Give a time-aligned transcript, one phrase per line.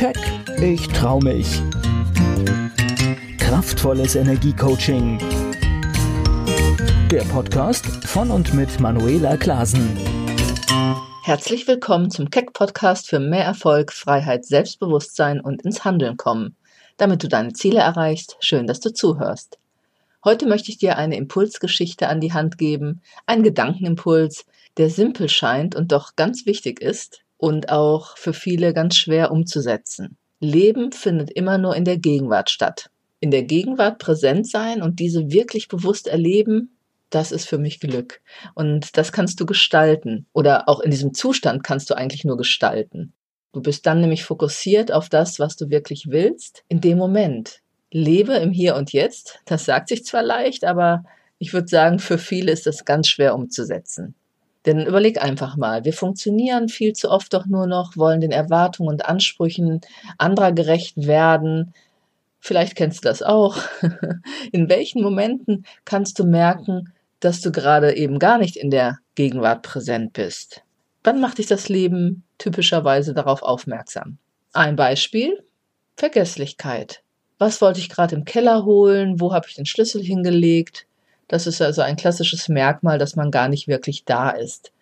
[0.00, 0.16] Keck,
[0.62, 1.60] ich trau mich.
[3.36, 5.18] Kraftvolles Energiecoaching.
[7.10, 9.98] Der Podcast von und mit Manuela Klasen.
[11.22, 16.56] Herzlich willkommen zum Keck Podcast für mehr Erfolg, Freiheit, Selbstbewusstsein und ins Handeln kommen.
[16.96, 19.58] Damit du deine Ziele erreichst, schön, dass du zuhörst.
[20.24, 24.46] Heute möchte ich dir eine Impulsgeschichte an die Hand geben, einen Gedankenimpuls,
[24.78, 30.18] der simpel scheint und doch ganz wichtig ist und auch für viele ganz schwer umzusetzen.
[30.40, 32.90] Leben findet immer nur in der Gegenwart statt.
[33.18, 36.76] In der Gegenwart präsent sein und diese wirklich bewusst erleben,
[37.08, 38.20] das ist für mich Glück.
[38.54, 40.26] Und das kannst du gestalten.
[40.34, 43.14] Oder auch in diesem Zustand kannst du eigentlich nur gestalten.
[43.52, 47.60] Du bist dann nämlich fokussiert auf das, was du wirklich willst, in dem Moment.
[47.90, 49.40] Lebe im Hier und Jetzt.
[49.46, 51.04] Das sagt sich zwar leicht, aber
[51.38, 54.14] ich würde sagen, für viele ist das ganz schwer umzusetzen.
[54.66, 58.90] Denn überleg einfach mal, wir funktionieren viel zu oft doch nur noch, wollen den Erwartungen
[58.90, 59.80] und Ansprüchen
[60.18, 61.72] anderer gerecht werden.
[62.40, 63.58] Vielleicht kennst du das auch.
[64.52, 69.62] In welchen Momenten kannst du merken, dass du gerade eben gar nicht in der Gegenwart
[69.62, 70.62] präsent bist?
[71.04, 74.18] Wann macht dich das Leben typischerweise darauf aufmerksam?
[74.52, 75.42] Ein Beispiel,
[75.96, 77.02] Vergesslichkeit.
[77.38, 79.20] Was wollte ich gerade im Keller holen?
[79.20, 80.86] Wo habe ich den Schlüssel hingelegt?
[81.30, 84.72] Das ist also ein klassisches Merkmal, dass man gar nicht wirklich da ist.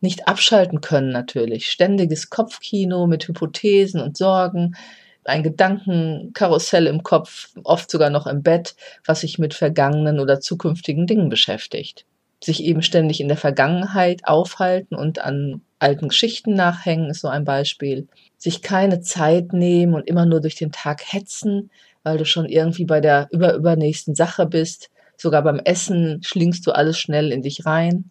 [0.00, 1.68] Nicht abschalten können natürlich.
[1.68, 4.76] Ständiges Kopfkino mit Hypothesen und Sorgen,
[5.24, 11.08] ein Gedankenkarussell im Kopf, oft sogar noch im Bett, was sich mit vergangenen oder zukünftigen
[11.08, 12.06] Dingen beschäftigt.
[12.40, 17.44] Sich eben ständig in der Vergangenheit aufhalten und an alten Geschichten nachhängen, ist so ein
[17.44, 18.06] Beispiel.
[18.38, 21.68] Sich keine Zeit nehmen und immer nur durch den Tag hetzen,
[22.04, 24.88] weil du schon irgendwie bei der überübernächsten Sache bist
[25.20, 28.08] Sogar beim Essen schlingst du alles schnell in dich rein.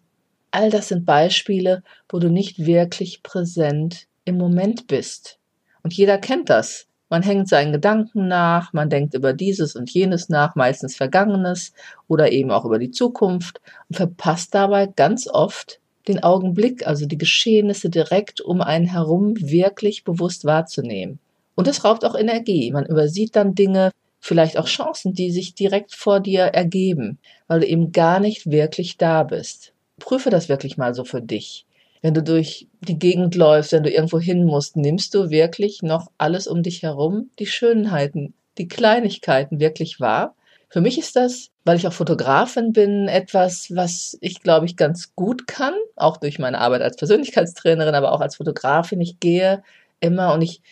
[0.52, 5.40] All das sind Beispiele, wo du nicht wirklich präsent im Moment bist.
[5.82, 6.86] Und jeder kennt das.
[7.08, 11.72] Man hängt seinen Gedanken nach, man denkt über dieses und jenes nach, meistens Vergangenes
[12.06, 17.18] oder eben auch über die Zukunft und verpasst dabei ganz oft den Augenblick, also die
[17.18, 21.18] Geschehnisse direkt um einen herum wirklich bewusst wahrzunehmen.
[21.56, 22.70] Und es raubt auch Energie.
[22.70, 27.66] Man übersieht dann Dinge, vielleicht auch Chancen, die sich direkt vor dir ergeben, weil du
[27.66, 29.72] eben gar nicht wirklich da bist.
[29.98, 31.66] Prüfe das wirklich mal so für dich.
[32.02, 36.10] Wenn du durch die Gegend läufst, wenn du irgendwo hin musst, nimmst du wirklich noch
[36.16, 40.34] alles um dich herum, die Schönheiten, die Kleinigkeiten wirklich wahr?
[40.68, 45.14] Für mich ist das, weil ich auch Fotografin bin, etwas, was ich glaube ich ganz
[45.14, 49.00] gut kann, auch durch meine Arbeit als Persönlichkeitstrainerin, aber auch als Fotografin.
[49.00, 49.62] Ich gehe
[49.98, 50.62] immer und ich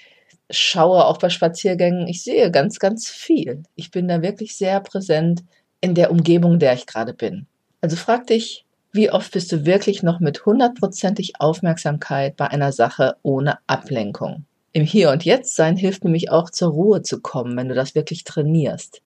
[0.50, 3.62] schaue auch bei Spaziergängen, ich sehe ganz, ganz viel.
[3.74, 5.44] Ich bin da wirklich sehr präsent
[5.80, 7.46] in der Umgebung, in der ich gerade bin.
[7.80, 13.16] Also frag dich, wie oft bist du wirklich noch mit hundertprozentig Aufmerksamkeit bei einer Sache
[13.22, 14.44] ohne Ablenkung?
[14.72, 17.94] Im Hier und Jetzt sein hilft nämlich auch zur Ruhe zu kommen, wenn du das
[17.94, 19.02] wirklich trainierst.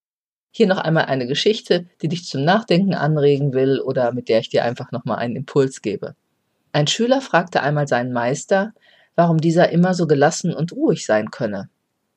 [0.50, 4.50] Hier noch einmal eine Geschichte, die dich zum Nachdenken anregen will oder mit der ich
[4.50, 6.14] dir einfach nochmal einen Impuls gebe.
[6.72, 8.72] Ein Schüler fragte einmal seinen Meister,
[9.16, 11.68] warum dieser immer so gelassen und ruhig sein könne.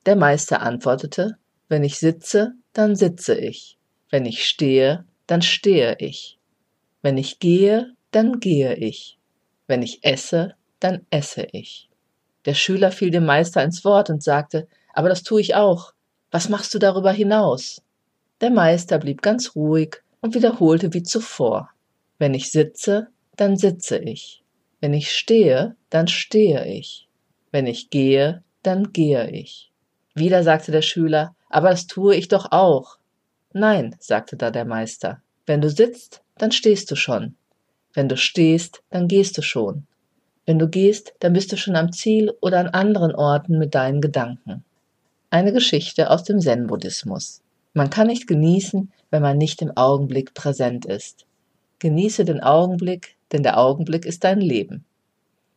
[0.06, 3.78] Der Meister antwortete, wenn ich sitze, dann sitze ich,
[4.12, 6.38] wenn ich stehe, dann stehe ich,
[7.02, 9.18] wenn ich gehe, dann gehe ich,
[9.68, 11.90] wenn ich esse, dann esse ich.
[12.46, 15.94] Der Schüler fiel dem Meister ins Wort und sagte, aber das tue ich auch.
[16.32, 17.82] Was machst du darüber hinaus?
[18.42, 21.70] Der Meister blieb ganz ruhig und wiederholte wie zuvor.
[22.20, 24.45] Wenn ich sitze, dann sitze ich.
[24.86, 27.08] Wenn ich stehe, dann stehe ich.
[27.52, 29.72] Wenn ich gehe, dann gehe ich.
[30.14, 33.00] Wieder sagte der Schüler, aber das tue ich doch auch.
[33.52, 37.34] Nein, sagte da der Meister, wenn du sitzt, dann stehst du schon.
[37.96, 39.88] Wenn du stehst, dann gehst du schon.
[40.46, 44.02] Wenn du gehst, dann bist du schon am Ziel oder an anderen Orten mit deinen
[44.02, 44.64] Gedanken.
[45.32, 47.42] Eine Geschichte aus dem Zen-Buddhismus.
[47.74, 51.26] Man kann nicht genießen, wenn man nicht im Augenblick präsent ist.
[51.80, 54.86] Genieße den Augenblick, denn der Augenblick ist dein Leben.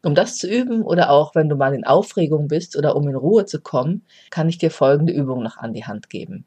[0.05, 3.17] Um das zu üben oder auch wenn du mal in Aufregung bist oder um in
[3.17, 6.45] Ruhe zu kommen, kann ich dir folgende Übung noch an die Hand geben.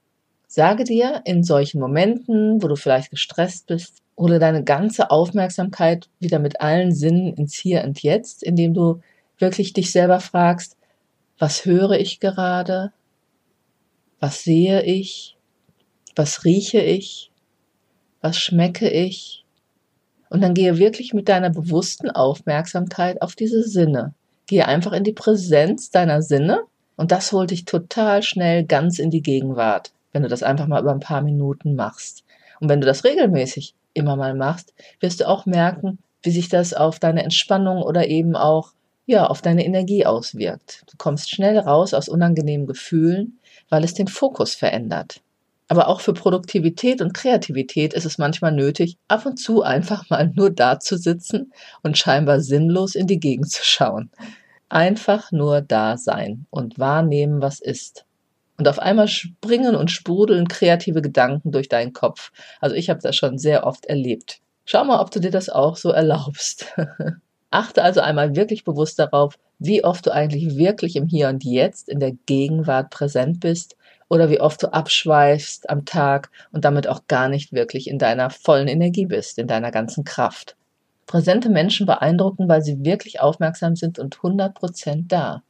[0.47, 6.39] Sage dir in solchen Momenten, wo du vielleicht gestresst bist, hole deine ganze Aufmerksamkeit wieder
[6.39, 9.01] mit allen Sinnen ins Hier und Jetzt, indem du
[9.38, 10.77] wirklich dich selber fragst,
[11.38, 12.94] was höre ich gerade?
[14.19, 15.38] Was sehe ich?
[16.15, 17.31] Was rieche ich?
[18.21, 19.44] Was schmecke ich?
[20.31, 24.13] Und dann gehe wirklich mit deiner bewussten Aufmerksamkeit auf diese Sinne.
[24.48, 26.62] Gehe einfach in die Präsenz deiner Sinne
[26.95, 30.81] und das holt dich total schnell ganz in die Gegenwart, wenn du das einfach mal
[30.81, 32.24] über ein paar Minuten machst.
[32.62, 36.74] Und wenn du das regelmäßig immer mal machst, wirst du auch merken, wie sich das
[36.74, 38.72] auf deine Entspannung oder eben auch
[39.06, 40.84] ja, auf deine Energie auswirkt.
[40.89, 43.38] Du kommst schnell raus aus unangenehmen Gefühlen,
[43.68, 45.19] weil es den Fokus verändert.
[45.71, 50.29] Aber auch für Produktivität und Kreativität ist es manchmal nötig, ab und zu einfach mal
[50.35, 54.12] nur da zu sitzen und scheinbar sinnlos in die Gegend zu schauen.
[54.68, 58.03] Einfach nur da sein und wahrnehmen, was ist.
[58.57, 62.33] Und auf einmal springen und sprudeln kreative Gedanken durch deinen Kopf.
[62.59, 64.41] Also ich habe das schon sehr oft erlebt.
[64.65, 66.65] Schau mal, ob du dir das auch so erlaubst.
[67.50, 71.88] Achte also einmal wirklich bewusst darauf, wie oft du eigentlich wirklich im Hier und Jetzt
[71.88, 73.77] in der Gegenwart präsent bist
[74.12, 78.30] oder wie oft du abschweifst am Tag und damit auch gar nicht wirklich in deiner
[78.30, 80.58] vollen Energie bist, in deiner ganzen Kraft.
[81.08, 85.44] Präsente Menschen beeindrucken, weil sie wirklich aufmerksam sind und 100% da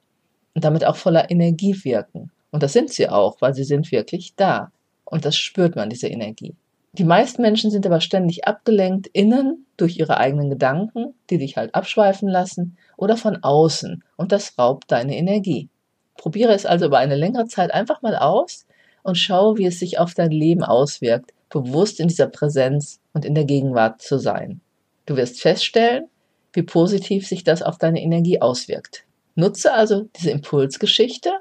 [0.54, 2.30] und damit auch voller Energie wirken.
[2.52, 4.72] Und das sind sie auch, weil sie sind wirklich da.
[5.06, 6.54] Und das spürt man, diese Energie.
[6.94, 11.74] Die meisten Menschen sind aber ständig abgelenkt, innen durch ihre eigenen Gedanken, die dich halt
[11.74, 15.71] abschweifen lassen, oder von außen, und das raubt deine Energie.
[16.18, 18.68] Probiere es also über eine längere Zeit einfach mal aus
[19.04, 23.36] und schau, wie es sich auf dein Leben auswirkt, bewusst in dieser Präsenz und in
[23.36, 24.62] der Gegenwart zu sein.
[25.06, 26.06] Du wirst feststellen,
[26.54, 29.06] wie positiv sich das auf deine Energie auswirkt.
[29.36, 31.32] Nutze also diese Impulsgeschichte.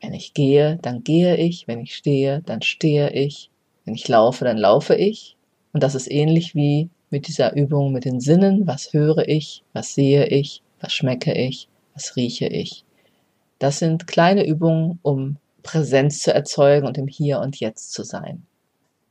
[0.00, 1.66] Wenn ich gehe, dann gehe ich.
[1.66, 3.50] Wenn ich stehe, dann stehe ich.
[3.84, 5.36] Wenn ich laufe, dann laufe ich.
[5.72, 8.66] Und das ist ähnlich wie mit dieser Übung mit den Sinnen.
[8.66, 9.62] Was höre ich?
[9.72, 10.62] Was sehe ich?
[10.80, 11.68] Was schmecke ich?
[11.94, 12.84] Was rieche ich?
[13.60, 18.46] Das sind kleine Übungen, um Präsenz zu erzeugen und im Hier und Jetzt zu sein.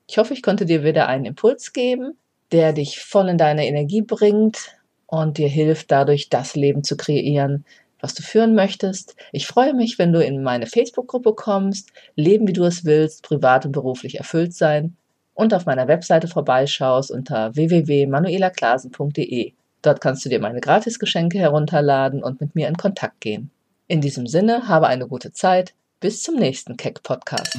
[0.07, 2.17] Ich hoffe, ich konnte dir wieder einen Impuls geben,
[2.51, 4.75] der dich voll in deine Energie bringt
[5.05, 7.63] und dir hilft, dadurch das Leben zu kreieren,
[7.99, 9.15] was du führen möchtest.
[9.31, 13.67] Ich freue mich, wenn du in meine Facebook-Gruppe kommst, leben wie du es willst, privat
[13.67, 14.97] und beruflich erfüllt sein
[15.35, 19.53] und auf meiner Webseite vorbeischaust unter www.manuelaklasen.de.
[19.83, 23.51] Dort kannst du dir meine Gratisgeschenke herunterladen und mit mir in Kontakt gehen.
[23.89, 25.73] In diesem Sinne, habe eine gute Zeit.
[25.99, 27.57] Bis zum nächsten Keck Podcast.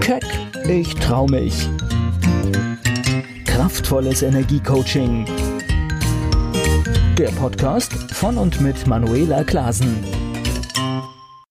[0.00, 0.24] Keck,
[0.68, 1.54] ich trau mich.
[3.46, 5.26] Kraftvolles Energiecoaching
[7.18, 10.21] der Podcast von und mit Manuela Klasen.